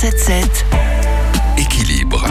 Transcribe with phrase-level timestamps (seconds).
[0.00, 0.64] 177
[1.58, 2.24] Équilibre.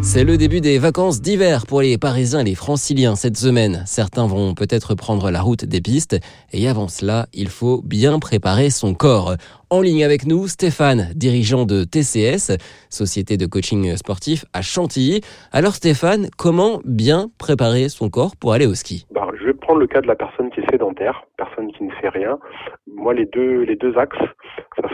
[0.00, 3.82] C'est le début des vacances d'hiver pour les Parisiens et les Franciliens cette semaine.
[3.84, 6.18] Certains vont peut-être prendre la route des pistes
[6.50, 9.34] et avant cela, il faut bien préparer son corps.
[9.68, 12.56] En ligne avec nous, Stéphane, dirigeant de TCS,
[12.88, 15.20] Société de coaching sportif à Chantilly.
[15.52, 19.04] Alors Stéphane, comment bien préparer son corps pour aller au ski?
[19.10, 21.92] Bah, Je vais prendre le cas de la personne qui est sédentaire, personne qui ne
[22.00, 22.38] fait rien.
[22.86, 24.16] Moi, les deux, les deux axes,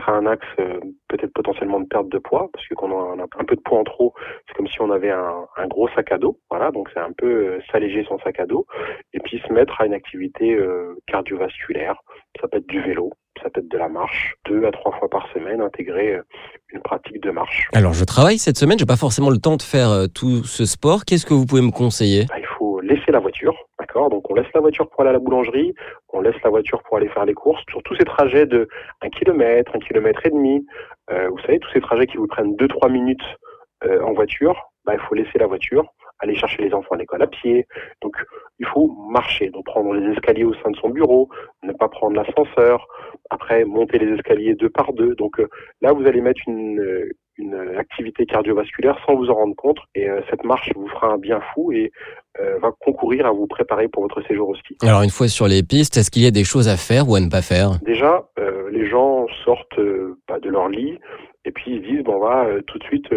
[0.04, 3.22] sera un axe euh, peut-être potentiellement de perte de poids, parce que quand on a
[3.22, 4.14] un peu de poids en trop,
[4.46, 6.38] c'est comme si on avait un, un, gros sac à dos.
[6.50, 8.66] Voilà, donc c'est un peu euh, s'alléger son sac à dos,
[9.12, 11.96] et puis se mettre à une activité euh, cardiovasculaire.
[12.40, 15.08] Ça peut être du vélo, ça peut être de la marche, deux à trois fois
[15.08, 16.18] par semaine, intégrer
[16.72, 17.68] une pratique de marche.
[17.72, 21.05] Alors je travaille cette semaine, j'ai pas forcément le temps de faire tout ce sport.
[21.05, 22.27] Qu'est-ce que vous pouvez me conseiller?
[22.28, 23.55] Bah, Il faut laisser la voiture,
[23.94, 25.74] Donc on laisse la voiture pour aller à la boulangerie,
[26.12, 27.62] on laisse la voiture pour aller faire les courses.
[27.70, 28.68] Sur tous ces trajets de
[29.02, 30.66] un kilomètre, un kilomètre et demi,
[31.10, 33.24] euh, vous savez, tous ces trajets qui vous prennent deux trois minutes
[33.84, 35.86] euh, en voiture, bah, il faut laisser la voiture,
[36.19, 37.66] aller chercher les enfants à l'école à pied.
[38.02, 38.16] Donc
[38.58, 41.28] il faut marcher, donc prendre les escaliers au sein de son bureau,
[41.62, 42.86] ne pas prendre l'ascenseur,
[43.30, 45.14] après monter les escaliers deux par deux.
[45.14, 45.48] Donc euh,
[45.82, 47.00] là, vous allez mettre une,
[47.76, 49.78] activité cardiovasculaire sans vous en rendre compte.
[49.97, 51.72] Et cette marche vous fera un bien fou
[52.40, 54.77] euh, va concourir à vous préparer pour votre séjour au ski.
[54.82, 57.14] Alors une fois sur les pistes, est-ce qu'il y a des choses à faire ou
[57.14, 57.78] à ne pas faire?
[57.82, 59.80] Déjà, euh, les gens sortent
[60.26, 60.98] pas de leur lit
[61.44, 63.08] et puis ils se disent bon on va tout de suite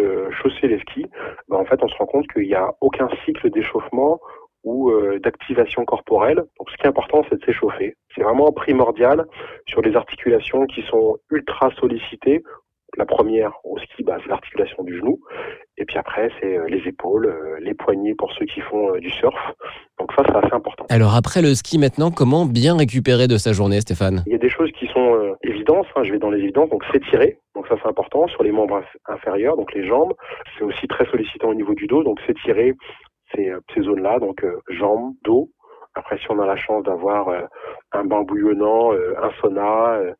[0.42, 1.06] chausser les skis.
[1.48, 4.20] Ben, en fait, on se rend compte qu'il n'y a aucun cycle d'échauffement
[4.64, 6.36] ou d'activation corporelle.
[6.36, 7.96] Donc ce qui est important, c'est de s'échauffer.
[8.14, 9.24] C'est vraiment primordial
[9.66, 12.42] sur les articulations qui sont ultra sollicitées
[12.96, 15.20] la première au ski, bah, c'est l'articulation du genou.
[15.76, 18.98] Et puis après, c'est euh, les épaules, euh, les poignets pour ceux qui font euh,
[18.98, 19.38] du surf.
[19.98, 20.86] Donc ça, c'est assez important.
[20.88, 24.22] Alors après le ski maintenant, comment bien récupérer de sa journée, Stéphane?
[24.26, 25.86] Il y a des choses qui sont évidentes.
[25.96, 26.70] Hein, je vais dans les évidences.
[26.70, 27.38] Donc s'étirer.
[27.54, 30.14] Donc ça, c'est important sur les membres inférieurs, donc les jambes.
[30.56, 32.02] C'est aussi très sollicitant au niveau du dos.
[32.02, 32.74] Donc s'étirer
[33.34, 35.50] ces, ces zones-là, donc jambes, dos,
[35.98, 37.42] après, si on a la chance d'avoir euh,
[37.90, 40.12] un bain bouillonnant, euh, un sauna, euh,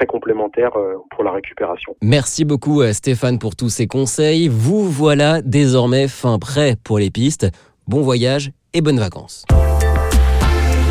[0.00, 0.70] très complémentaire
[1.10, 1.94] pour la récupération.
[2.02, 4.48] Merci beaucoup Stéphane pour tous ces conseils.
[4.48, 7.48] Vous voilà désormais fin prêt pour les pistes.
[7.86, 9.44] Bon voyage et bonnes vacances.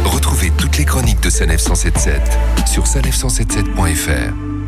[0.06, 2.22] Retrouvez toutes les chroniques de Sanef 177
[2.68, 4.59] sur sanef177.fr.